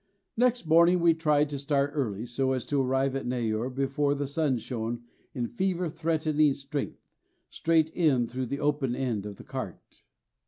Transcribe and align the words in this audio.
Next 0.35 0.65
morning 0.65 0.99
we 0.99 1.13
tried 1.13 1.47
to 1.51 1.59
start 1.59 1.91
early, 1.93 2.25
so 2.25 2.53
as 2.53 2.65
to 2.65 2.81
arrive 2.81 3.15
at 3.15 3.27
Neyoor 3.27 3.69
before 3.69 4.15
the 4.15 4.25
sun 4.25 4.57
shone 4.57 5.03
in 5.35 5.45
fever 5.47 5.89
threatening 5.89 6.55
strength 6.55 7.05
straight 7.51 7.91
in 7.91 8.27
through 8.27 8.47
the 8.47 8.61
open 8.61 8.95
end 8.95 9.27
of 9.27 9.35
the 9.35 9.43
cart. 9.43 10.03